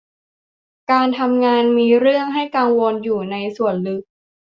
[0.91, 4.03] การทำงานมีเรื่องให้กังวลอยู่ในส่วนลึก